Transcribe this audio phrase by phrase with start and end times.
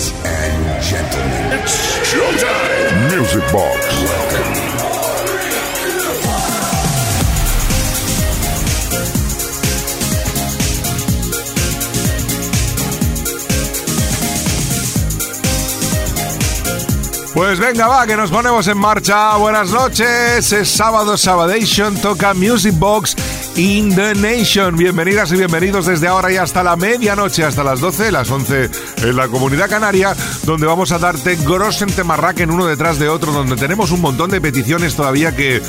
[0.00, 1.76] Ladies and gentlemen, it's
[2.08, 3.18] showtime.
[3.18, 4.50] Music Box.
[17.34, 19.36] Pues venga, va, que nos ponemos en marcha.
[19.36, 20.50] Buenas noches.
[20.50, 21.94] Es sábado, Sabadation.
[21.96, 23.16] Toca Music Box
[23.60, 24.74] in the Nation.
[24.74, 28.70] Bienvenidas y bienvenidos desde ahora y hasta la medianoche, hasta las 12, las 11
[29.02, 31.90] en la comunidad canaria, donde vamos a darte Grossen
[32.38, 35.62] en uno detrás de otro, donde tenemos un montón de peticiones todavía que eh,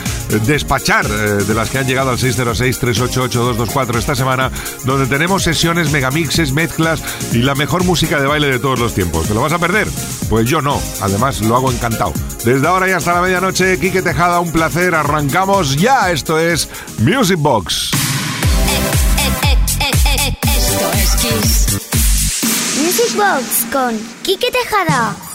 [0.45, 4.51] despachar, eh, de las que han llegado al 606-388-224 esta semana,
[4.85, 7.03] donde tenemos sesiones, megamixes, mezclas
[7.33, 9.27] y la mejor música de baile de todos los tiempos.
[9.27, 9.89] ¿Te lo vas a perder?
[10.29, 10.81] Pues yo no.
[11.01, 12.13] Además, lo hago encantado.
[12.45, 14.95] Desde ahora y hasta la medianoche, Quique Tejada, un placer.
[14.95, 16.09] Arrancamos ya.
[16.11, 16.69] Esto es
[16.99, 17.80] Music Box.
[20.43, 21.65] Esto es Kiss.
[22.83, 25.30] Music Box con Quique Tejada.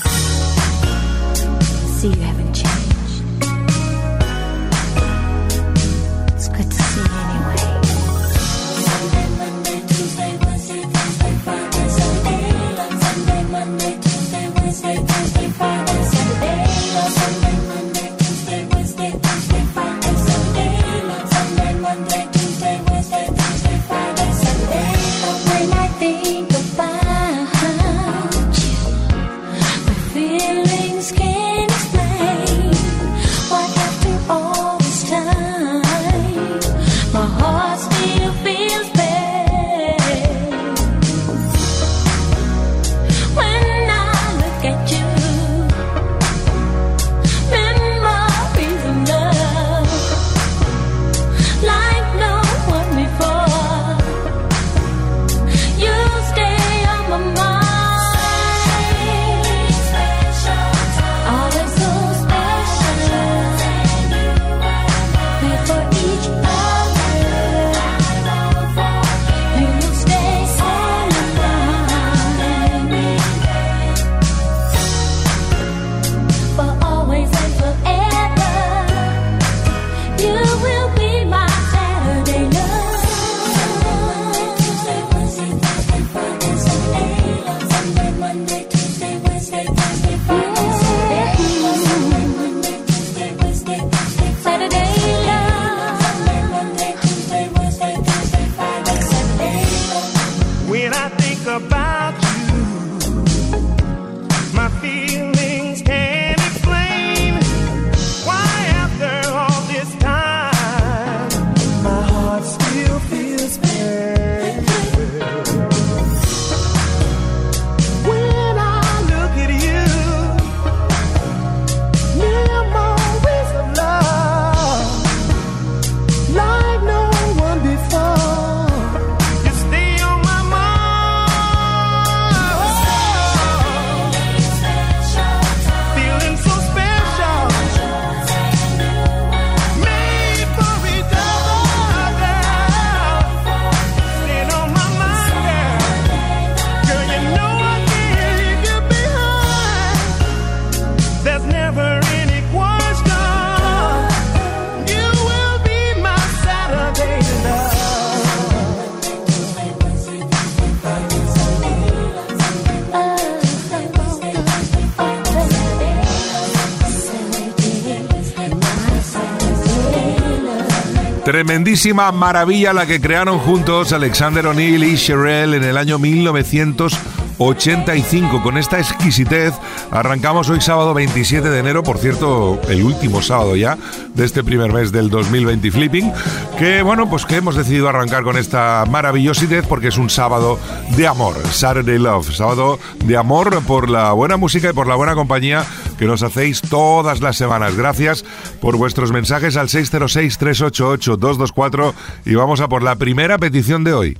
[171.36, 178.42] Tremendísima maravilla la que crearon juntos Alexander O'Neill y Sherelle en el año 1985.
[178.42, 179.52] Con esta exquisitez
[179.90, 183.76] arrancamos hoy sábado 27 de enero, por cierto, el último sábado ya
[184.14, 186.10] de este primer mes del 2020 Flipping,
[186.58, 190.58] que bueno, pues que hemos decidido arrancar con esta maravillosidad porque es un sábado
[190.96, 195.14] de amor, Saturday Love, sábado de amor por la buena música y por la buena
[195.14, 195.64] compañía
[195.98, 197.76] que nos hacéis todas las semanas.
[197.76, 198.24] Gracias
[198.60, 201.92] por vuestros mensajes al 606-388-224
[202.24, 204.18] y vamos a por la primera petición de hoy.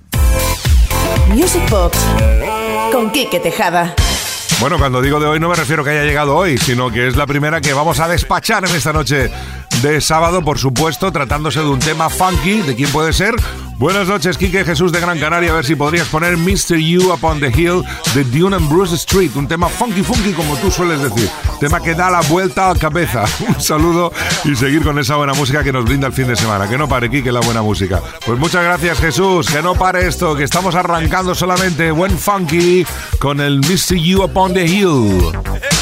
[1.29, 1.99] Music Box
[2.93, 3.95] con Quique Tejada.
[4.61, 7.17] Bueno, cuando digo de hoy no me refiero que haya llegado hoy, sino que es
[7.17, 9.31] la primera que vamos a despachar en esta noche
[9.83, 12.63] de sábado, por supuesto, tratándose de un tema funky.
[12.63, 13.35] ¿De quién puede ser?
[13.79, 15.51] Buenas noches, Quique Jesús de Gran Canaria.
[15.51, 16.79] A ver si podrías poner Mr.
[16.79, 17.83] You Upon the Hill
[18.15, 19.33] de Dune and Bruce Street.
[19.35, 21.29] Un tema funky, funky, como tú sueles decir.
[21.61, 23.25] Tema que da la vuelta a la cabeza.
[23.49, 24.13] Un saludo
[24.45, 26.69] y seguir con esa buena música que nos brinda el fin de semana.
[26.69, 28.01] Que no pare, Quique, la buena música.
[28.25, 29.47] Pues muchas gracias, Jesús.
[29.49, 32.87] Que no pare esto, que estamos arrancando solamente buen funky
[33.19, 33.97] con el Mr.
[33.97, 35.76] You Upon the Hill.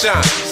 [0.00, 0.49] shine.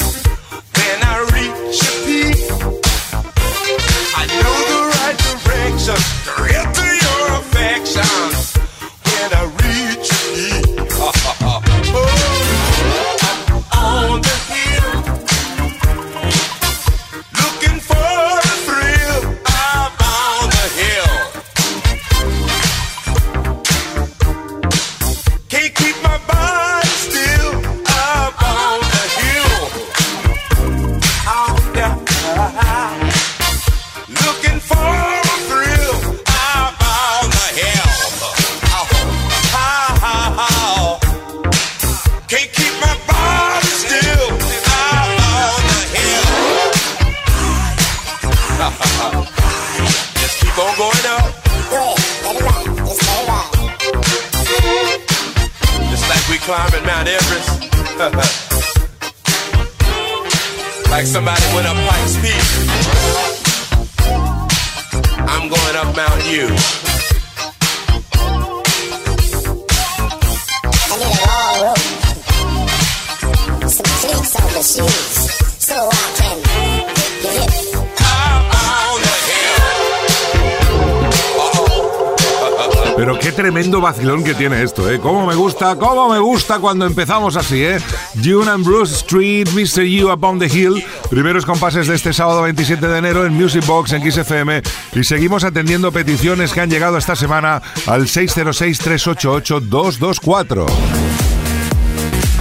[85.75, 87.79] Gusta, cómo me gusta cuando empezamos así, ¿eh?
[88.25, 89.83] June and Bruce Street, Mr.
[89.83, 90.83] You Upon the Hill.
[91.11, 94.63] Primeros compases de este sábado 27 de enero en Music Box en XFM.
[94.95, 100.65] Y seguimos atendiendo peticiones que han llegado esta semana al 606-388-224.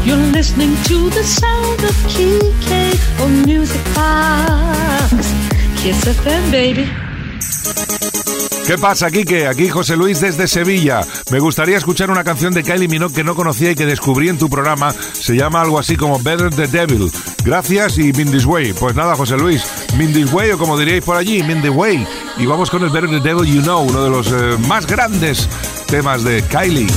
[0.05, 5.33] You're listening to the sound of Kike on Music Box.
[5.81, 6.89] Kiss FM, baby.
[8.67, 9.47] ¿Qué pasa, Quique?
[9.47, 10.99] Aquí José Luis desde Sevilla.
[11.31, 14.37] Me gustaría escuchar una canción de Kylie Minogue que no conocía y que descubrí en
[14.37, 14.91] tu programa.
[15.13, 17.09] Se llama algo así como Better the Devil.
[17.45, 18.73] Gracias y Min This Way.
[18.73, 19.63] Pues nada, José Luis,
[19.97, 22.05] Min This Way o como diríais por allí, Min The Way.
[22.39, 25.47] Y vamos con el Better the Devil You Know, uno de los eh, más grandes
[25.87, 26.87] temas de Kylie.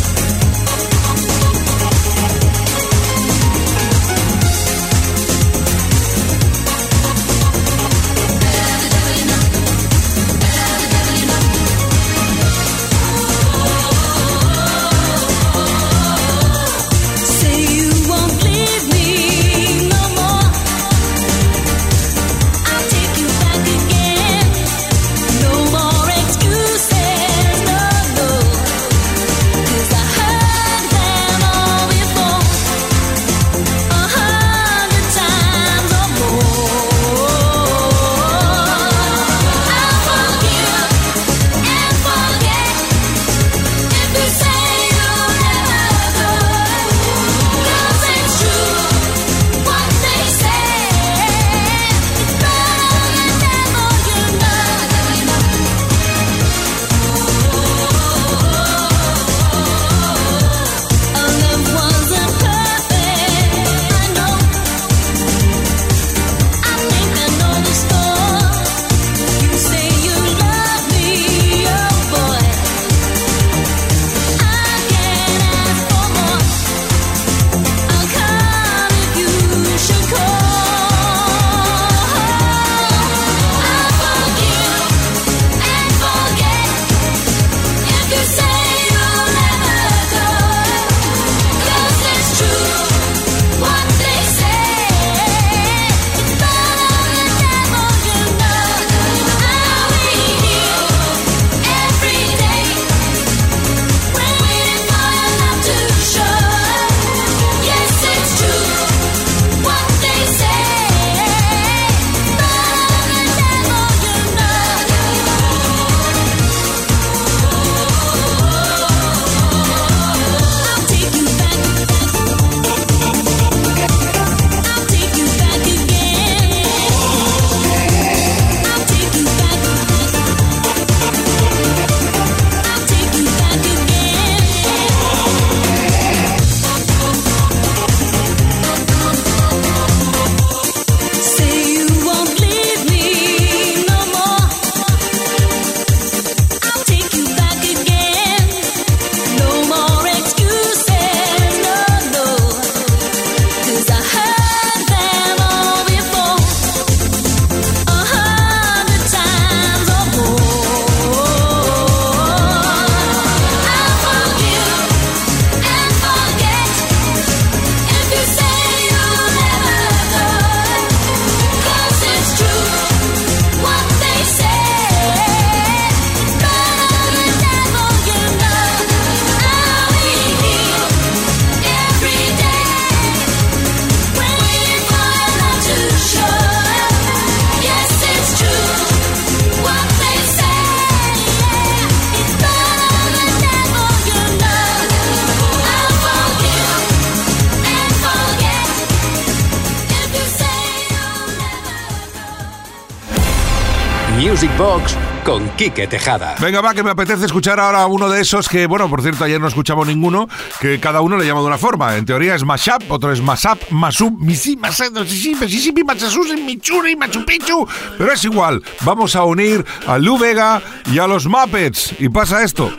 [205.24, 206.34] Con Quique Tejada.
[206.38, 209.40] Venga, va, que me apetece escuchar ahora uno de esos que, bueno, por cierto, ayer
[209.40, 210.28] no escuchamos ninguno,
[210.60, 211.96] que cada uno le llama de una forma.
[211.96, 218.12] En teoría es Mashup, otro es Masap, Masub, Misi, Masado, Mississippi, Masasusi, Michuri, machupichu Pero
[218.12, 220.60] es igual, vamos a unir a Lu Vega
[220.92, 221.94] y a los Muppets.
[221.98, 222.70] Y pasa esto.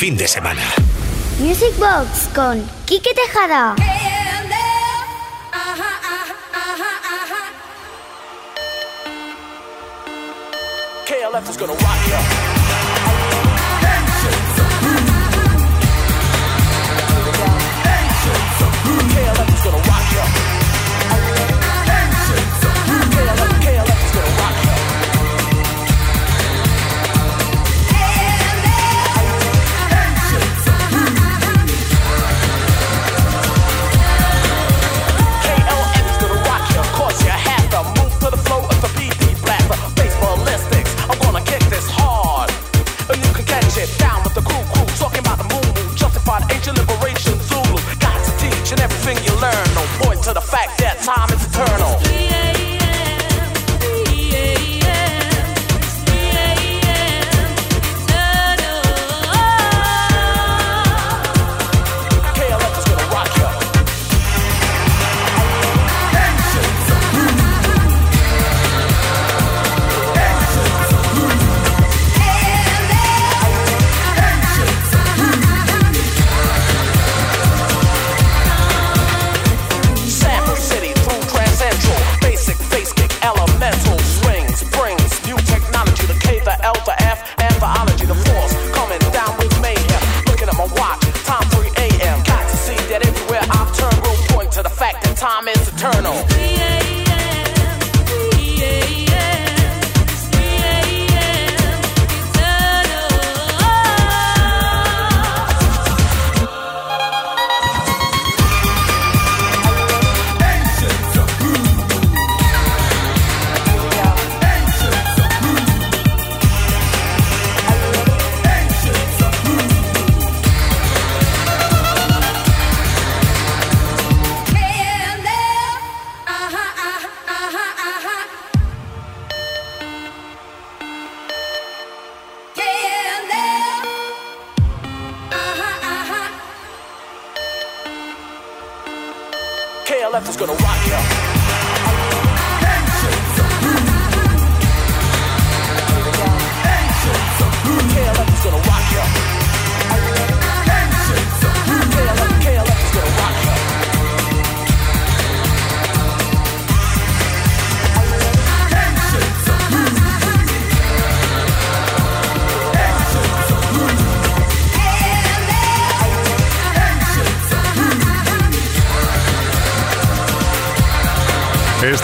[0.00, 0.62] fin de semana.
[1.40, 3.74] Music Box con Quique Tejada.
[11.04, 12.16] KLF is gonna rock you.
[19.12, 20.59] KLF is gonna rock you.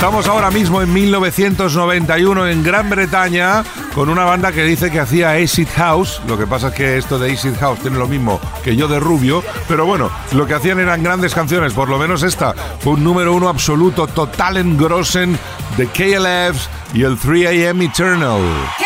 [0.06, 5.32] Estamos ahora mismo en 1991 en Gran Bretaña con una banda que dice que hacía
[5.32, 6.22] Acid House.
[6.28, 9.00] Lo que pasa es que esto de Acid House tiene lo mismo que yo de
[9.00, 9.42] Rubio.
[9.66, 11.72] Pero bueno, lo que hacían eran grandes canciones.
[11.72, 15.36] Por lo menos esta fue un número uno absoluto, total engrosen
[15.76, 18.85] de KLFs y el 3AM Eternal.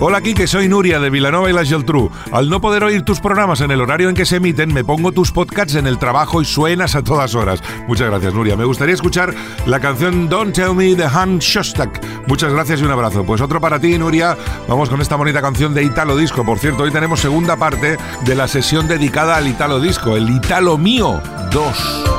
[0.00, 2.10] Hola Kike, soy Nuria de Vilanova y la Geltrú.
[2.32, 5.12] Al no poder oír tus programas en el horario en que se emiten, me pongo
[5.12, 7.62] tus podcasts en el trabajo y suenas a todas horas.
[7.86, 8.56] Muchas gracias, Nuria.
[8.56, 9.32] Me gustaría escuchar
[9.66, 12.26] la canción Don't Tell Me de Han Shostak.
[12.26, 13.24] Muchas gracias y un abrazo.
[13.24, 14.36] Pues otro para ti, Nuria.
[14.68, 16.44] Vamos con esta bonita canción de Italo Disco.
[16.44, 20.76] Por cierto, hoy tenemos segunda parte de la sesión dedicada al Italo Disco, el Italo
[20.76, 22.13] Mío 2.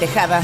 [0.00, 0.40] Tejada.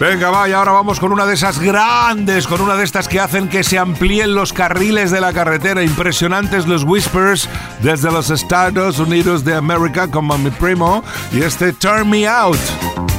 [0.00, 3.20] Venga, va, y ahora vamos con una de esas grandes, con una de estas que
[3.20, 5.84] hacen que se amplíen los carriles de la carretera.
[5.84, 7.48] Impresionantes los whispers
[7.80, 13.13] desde los Estados Unidos de América, como mi primo, y este Turn Me Out.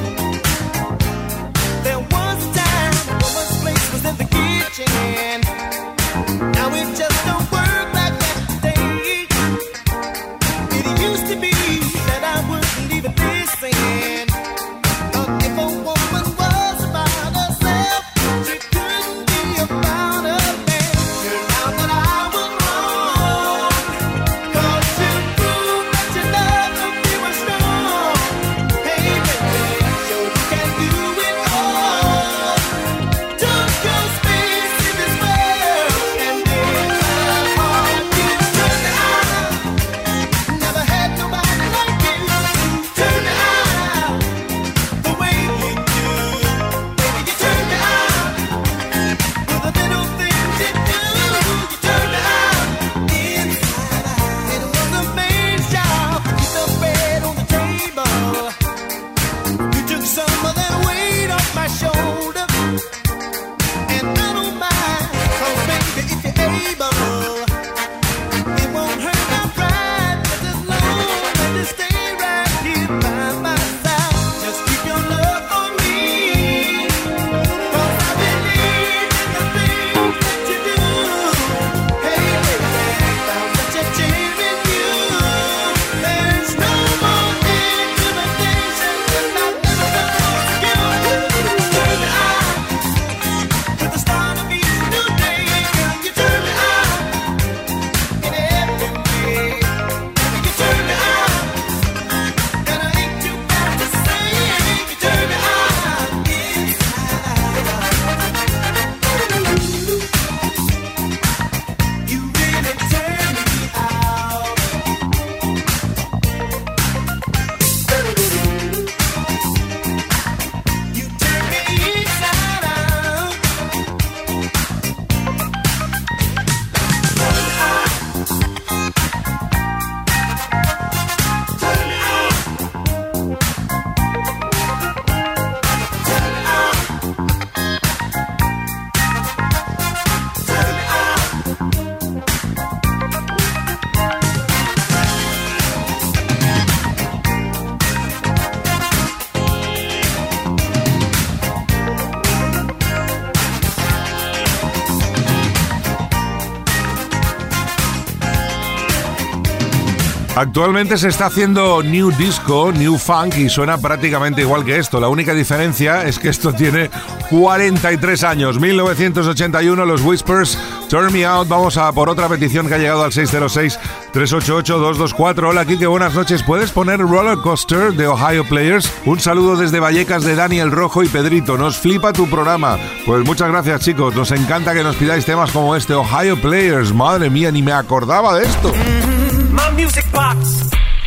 [160.35, 164.99] Actualmente se está haciendo new disco, new funk y suena prácticamente igual que esto.
[164.99, 166.89] La única diferencia es que esto tiene
[167.29, 168.59] 43 años.
[168.59, 171.47] 1981, los Whispers, Turn Me Out.
[171.47, 175.51] Vamos a por otra petición que ha llegado al 606-388-224.
[175.51, 176.43] Hola, Kike, buenas noches.
[176.43, 178.91] ¿Puedes poner Roller Coaster de Ohio Players?
[179.05, 181.57] Un saludo desde Vallecas de Daniel Rojo y Pedrito.
[181.57, 182.77] Nos flipa tu programa.
[183.05, 184.13] Pues muchas gracias, chicos.
[184.13, 186.93] Nos encanta que nos pidáis temas como este, Ohio Players.
[186.93, 188.73] Madre mía, ni me acordaba de esto.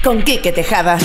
[0.09, 0.97] Con Quique Tejada.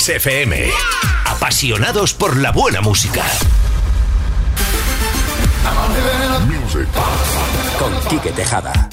[0.00, 0.70] Kiss FM.
[1.26, 3.22] Apasionados por la buena música.
[6.46, 6.88] Music
[7.78, 8.88] Con Quique Tejada.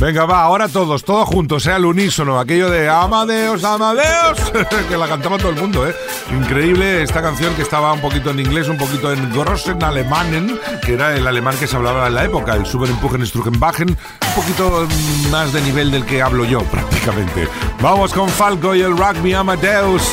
[0.00, 4.40] Venga, va, ahora todos, todos juntos, sea al unísono, aquello de Amadeus, Amadeus,
[4.88, 5.94] que la cantaba todo el mundo, ¿eh?
[6.30, 10.94] Increíble esta canción que estaba un poquito en inglés, un poquito en Grossen Alemanen, que
[10.94, 12.66] era el alemán que se hablaba en la época, el
[13.26, 14.88] Struckenbachen, un poquito
[15.30, 17.48] más de nivel del que hablo yo, prácticamente.
[17.80, 20.12] Vamos con Falco y el Me Amadeus.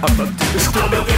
[0.00, 0.26] Come on,
[0.90, 1.09] rock me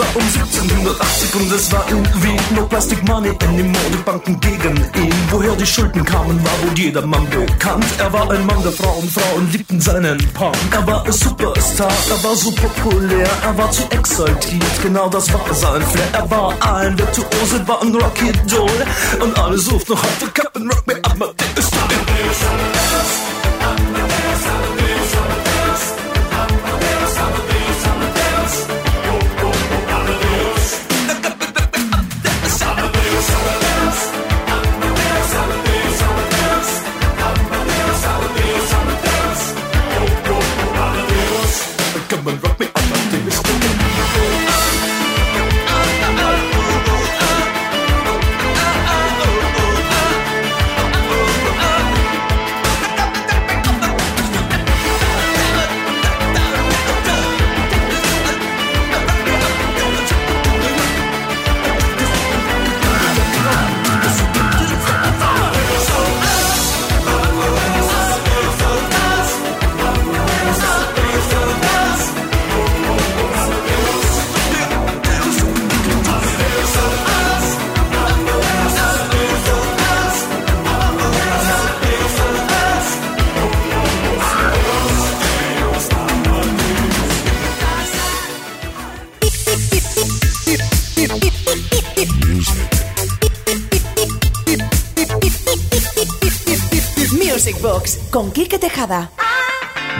[0.00, 3.90] war um 1780 und es war irgendwie no plastic money anymore.
[3.92, 5.14] Die Banken gegen ihn.
[5.30, 7.84] Woher die Schulden kamen, war wohl jedermann bekannt.
[7.98, 10.56] Er war ein Mann der Frauen, Frauen liebten seinen Punk.
[10.72, 14.82] Er war ein Superstar, er war so populär, er war zu exaltiert.
[14.82, 16.08] Genau das war sein Flair.
[16.12, 18.80] Er war ein Virtuose, war ein Rocky Doll.
[19.20, 21.70] Und alle suchten noch heute Captain Rock me Amadeus.
[22.40, 22.79] Come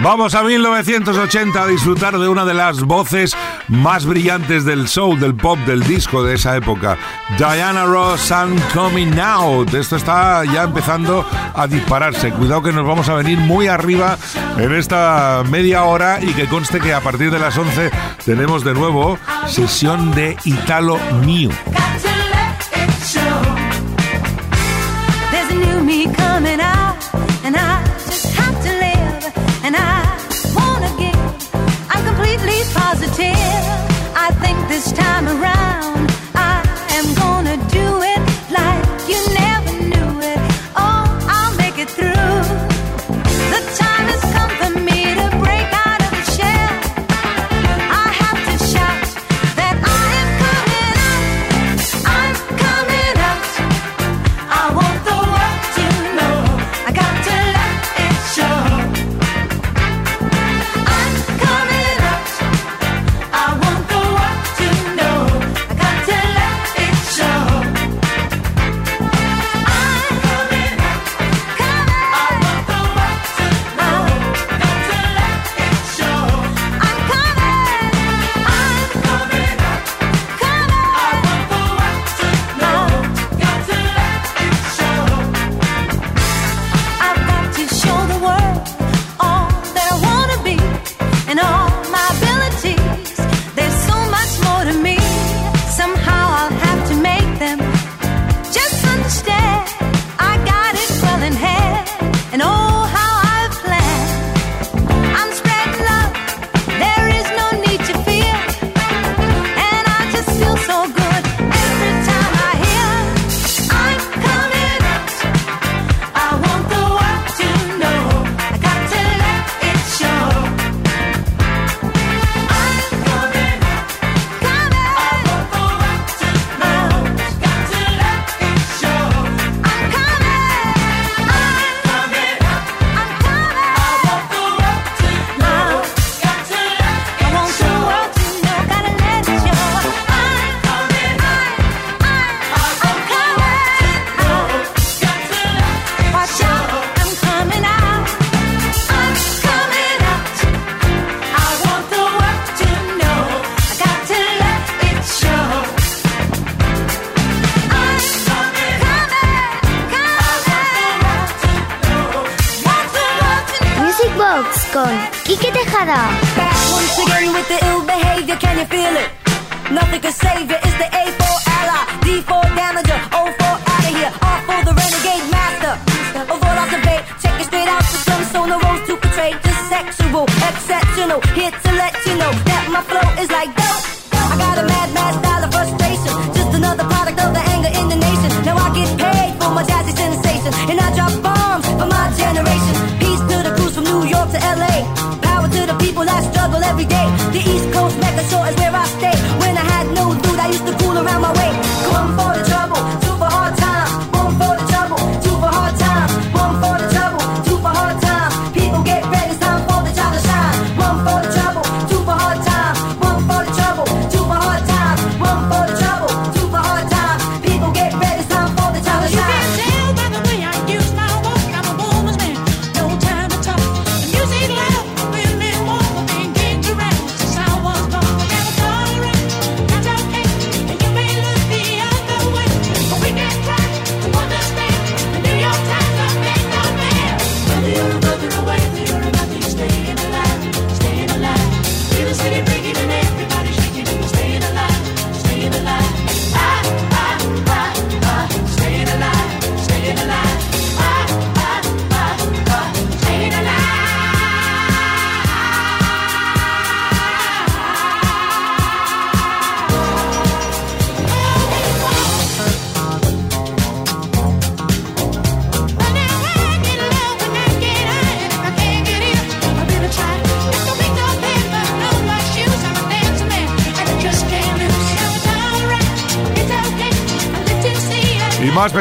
[0.02, 3.36] Vamos a 1980 a disfrutar de una de las voces
[3.68, 6.96] más brillantes del soul, del pop, del disco de esa época.
[7.36, 9.74] Diana Ross, I'm Coming Out.
[9.74, 12.30] Esto está ya empezando a dispararse.
[12.30, 14.16] Cuidado que nos vamos a venir muy arriba
[14.56, 17.90] en esta media hora y que conste que a partir de las 11
[18.24, 21.50] tenemos de nuevo sesión de Italo Mío.
[34.70, 35.89] this time around.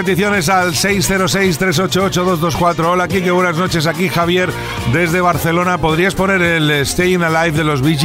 [0.09, 2.83] peticiones al 606-388-224.
[2.83, 3.85] Hola, Kike, buenas noches.
[3.85, 4.49] Aquí Javier
[4.91, 5.77] desde Barcelona.
[5.77, 7.95] ¿Podrías poner el Staying Alive de los Bee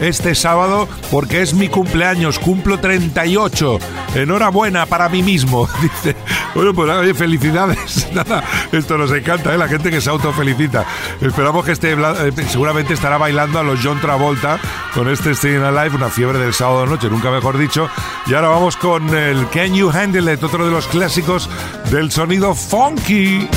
[0.00, 0.88] este sábado?
[1.12, 3.78] Porque es mi cumpleaños, cumplo 38.
[4.16, 6.16] Enhorabuena para mí mismo, dice
[6.54, 8.08] bueno, pues oye, felicidades.
[8.14, 8.42] Nada,
[8.72, 9.58] esto nos encanta, ¿eh?
[9.58, 10.84] la gente que se autofelicita.
[11.20, 14.58] Esperamos que esté, eh, seguramente estará bailando a los John Travolta
[14.94, 17.88] con este Staying Alive, una fiebre del sábado noche, nunca mejor dicho.
[18.26, 21.48] Y ahora vamos con el Can You Handle It, otro de los clásicos
[21.90, 23.48] del sonido funky.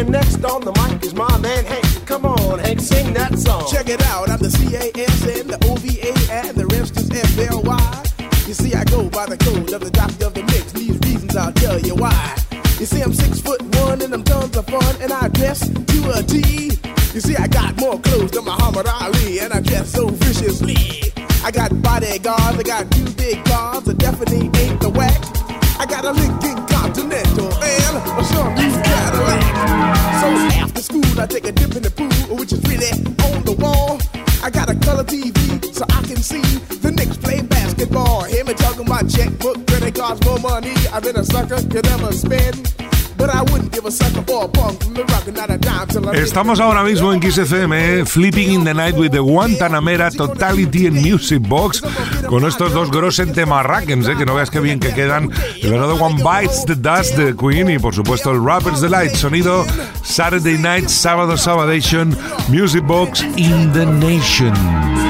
[0.00, 2.06] And next on the mic is my man Hank.
[2.06, 3.68] Come on, Hank, sing that song.
[3.70, 8.04] Check it out, I'm the C-A-S-N, the O-V-A, and the rest is F-L-Y.
[8.48, 10.72] You see, I go by the code of the doctor of the mix.
[10.72, 12.34] These reasons I'll tell you why.
[12.80, 15.98] You see, I'm six foot one and I'm tons of fun, and I dress to
[16.16, 16.80] a T.
[17.12, 21.12] You see, I got more clothes than Muhammad Ali, and I dress so viciously.
[21.44, 25.20] I got bodyguards, I got two big cars, I definitely ain't the whack.
[25.78, 27.96] I got a Lincoln Continental and
[28.56, 28.59] a.
[30.62, 32.90] After school, I take a dip in the pool, which is really
[33.30, 34.00] on the wall.
[34.42, 35.34] I got a color TV
[35.74, 36.40] so I can see
[36.80, 38.24] the Knicks play basketball.
[38.24, 40.74] Hear me talking about checkbook, credit cards, more money.
[40.92, 42.74] I've been a sucker, can never spend.
[46.14, 50.86] Estamos ahora mismo en Kiss FM, eh, Flipping in the Night with the Guantanamera Totality
[50.86, 51.82] and Music Box,
[52.26, 55.30] con estos dos grosen temarrackens, eh, que no veas qué bien que quedan.
[55.62, 59.66] El Another One Bites the Dust de Queen y por supuesto el Rapper's Delight, sonido
[60.02, 62.16] Saturday Night, sábado, Sabadation,
[62.48, 65.09] Music Box in the Nation.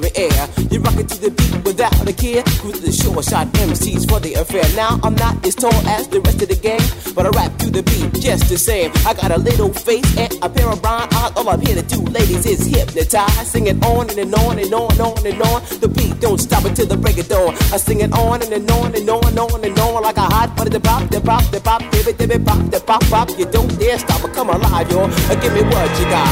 [0.00, 0.48] dairy air.
[0.70, 2.42] You rock it to the beat without a care.
[2.60, 4.64] Cruise the short shot MCs for the affair.
[4.76, 6.80] Now I'm not as tall as the rest of the gang,
[7.14, 8.92] but I rap to the beat just the same.
[9.06, 11.32] I got a little face and a pair of brown eyes.
[11.36, 13.50] All I'm here to do, ladies, is hypnotize.
[13.50, 15.62] Sing it on and, and on and on and on and on.
[15.80, 17.54] The beat don't stop until the break of dawn.
[17.72, 20.22] I sing it on and, and on and on and on and on like a
[20.22, 20.70] hot butter.
[20.70, 23.28] The pop, the pop, the pop, dibby, dibby, pop, the pop, pop.
[23.38, 24.90] You don't dare stop or come alive.
[24.90, 26.26] Uh, Give me what you got.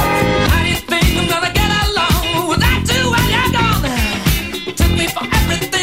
[0.51, 1.78] How do you think I'm gonna get along
[5.11, 5.78] for everything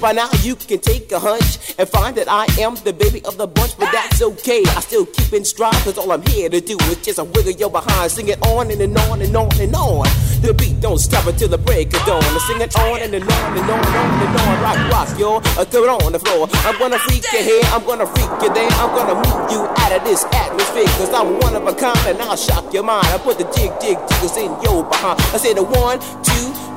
[0.00, 3.36] by now you can take a hunch and find that I am the baby of
[3.36, 4.62] the bunch, but that's okay.
[4.76, 7.52] I still keep in stride, cause all I'm here to do is just a wiggle
[7.52, 10.06] your behind, sing it on and, and on and on and on.
[10.42, 12.22] The beat don't stop until the break of dawn.
[12.22, 14.62] I sing it on and, and on and on and on and on.
[14.62, 16.48] Rock, rock, yo, uh, throw it on the floor.
[16.62, 18.70] I'm gonna freak you here, I'm gonna freak you there.
[18.78, 22.22] I'm gonna move you out of this atmosphere, cause I'm one of a kind and
[22.22, 23.06] I'll shock your mind.
[23.08, 25.18] I put the jig, jig, jiggles in your behind.
[25.34, 26.67] I say the one, two,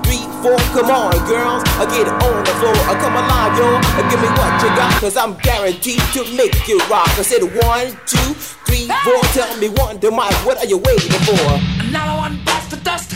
[0.41, 1.63] four, come on, girls.
[1.77, 2.75] I get it on the floor.
[2.89, 3.67] I come alive, yo.
[3.77, 7.07] Uh, Give me what you got, cause I'm guaranteed to make you rock.
[7.17, 8.33] I said one, two,
[8.65, 9.21] three, four.
[9.37, 11.45] Tell me one, the mic, what are you waiting for?
[11.85, 13.15] Another one bites the dust.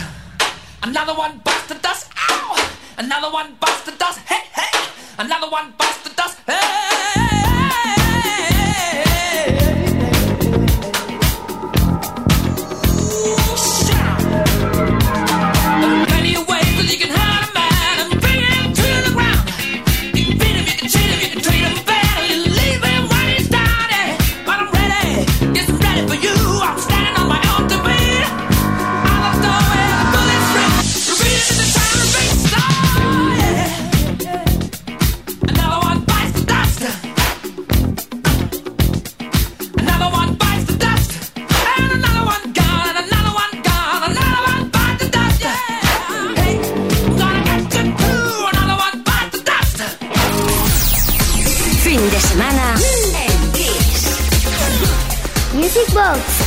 [0.82, 2.08] Another one bites the dust.
[2.30, 2.70] Ow!
[2.98, 4.18] Another one bites the dust.
[4.20, 4.88] Hey, hey!
[5.18, 6.38] Another one bites the dust.
[6.46, 7.25] Hey!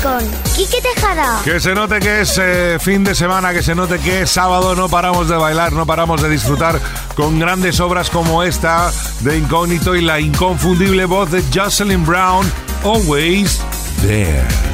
[0.04, 0.20] Con
[0.56, 1.42] Quique Tejada.
[1.44, 4.76] Que se note que es eh, fin de semana, que se note que es sábado,
[4.76, 6.80] no paramos de bailar, no paramos de disfrutar
[7.16, 8.92] con grandes obras como esta
[9.22, 12.46] de Incógnito y la inconfundible voz de Jocelyn Brown,
[12.84, 13.60] Always
[14.02, 14.69] There.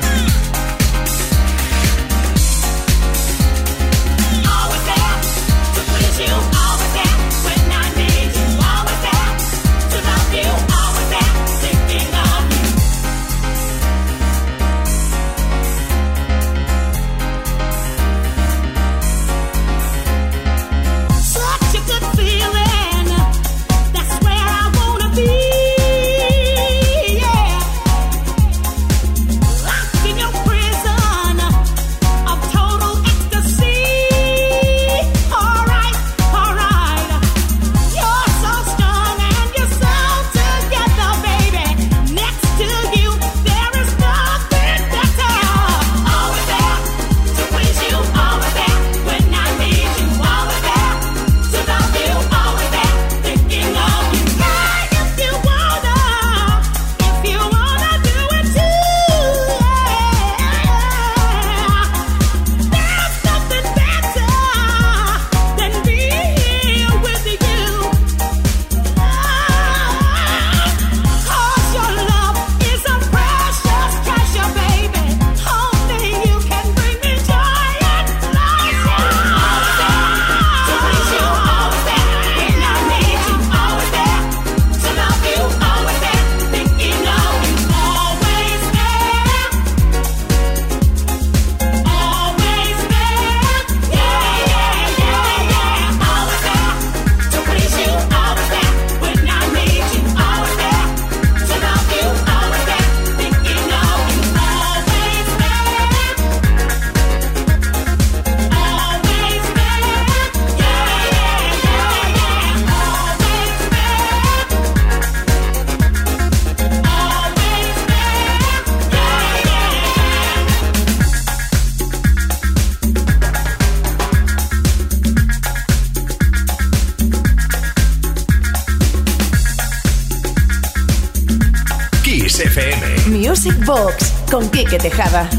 [134.85, 135.34] Tejada.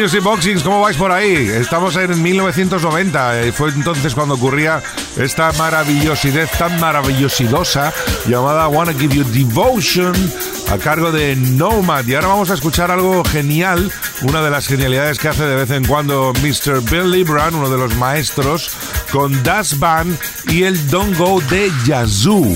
[0.00, 1.34] Music Boxings, ¿cómo vais por ahí?
[1.34, 4.82] Estamos en 1990, y fue entonces cuando ocurría
[5.18, 7.92] esta maravillosidad tan maravillosidosa
[8.26, 10.14] llamada Wanna Give You Devotion
[10.70, 12.06] a cargo de Nomad.
[12.06, 13.92] Y ahora vamos a escuchar algo genial,
[14.22, 16.80] una de las genialidades que hace de vez en cuando Mr.
[16.90, 18.70] Bill Libran, uno de los maestros,
[19.12, 22.54] con Das Band y el Don't Go de Yazoo.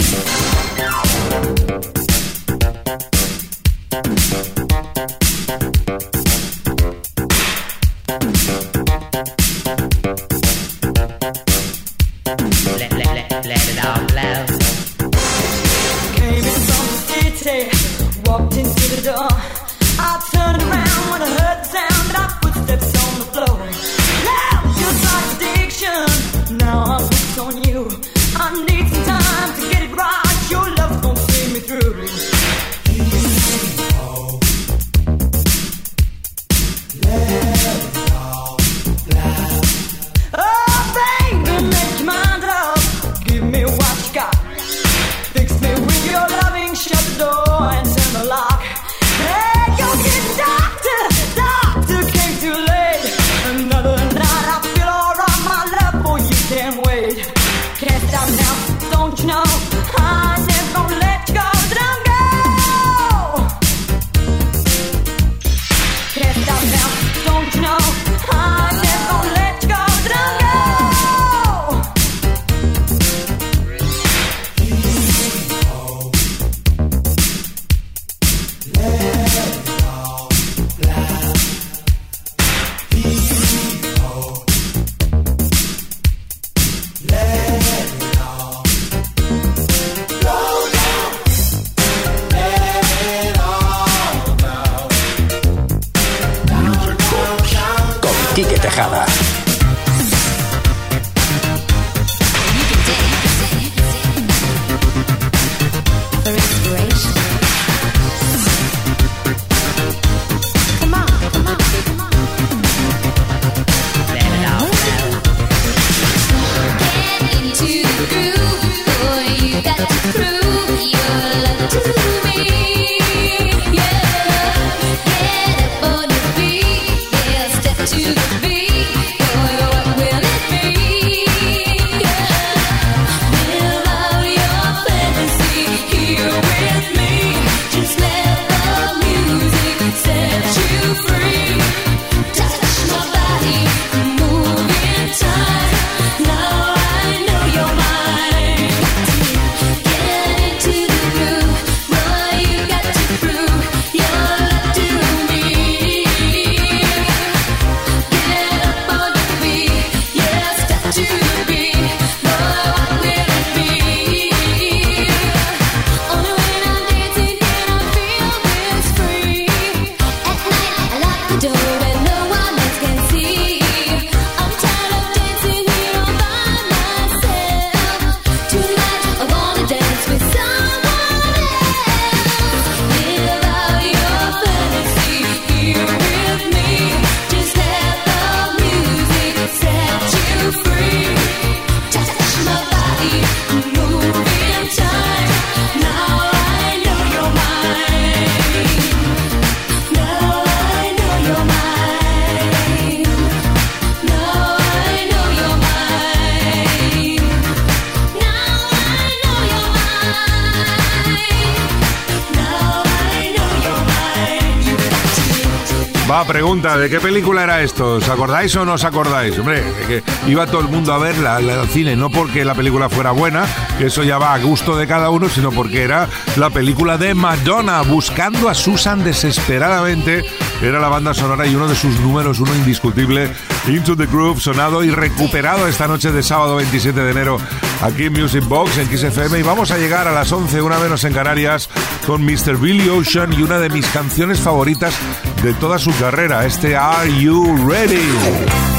[216.14, 217.94] Va, pregunta, ¿de qué película era esto?
[217.96, 219.36] ¿Os acordáis o no os acordáis?
[219.36, 222.88] Hombre, que iba todo el mundo a verla la- al cine, no porque la película
[222.88, 223.44] fuera buena,
[223.78, 227.14] que eso ya va a gusto de cada uno, sino porque era la película de
[227.14, 230.24] Madonna, buscando a Susan desesperadamente.
[230.62, 233.28] Era la banda sonora y uno de sus números, uno indiscutible,
[233.66, 237.38] Into the Groove, sonado y recuperado esta noche de sábado 27 de enero
[237.82, 239.38] aquí en Music Box, en XFM.
[239.38, 241.68] Y vamos a llegar a las 11, una menos en Canarias,
[242.06, 242.56] con Mr.
[242.58, 244.94] Billy Ocean y una de mis canciones favoritas
[245.42, 248.73] de toda su carrera, este Are You Ready?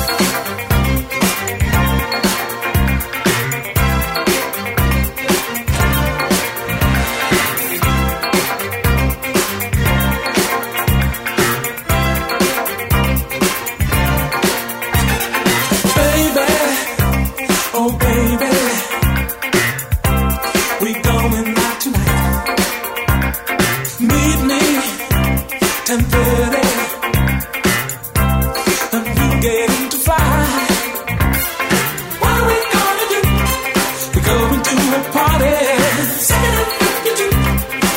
[34.26, 35.56] going to a party.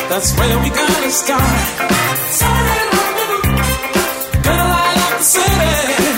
[0.09, 1.59] That's where we gonna start.
[4.45, 6.08] Gonna light up the city.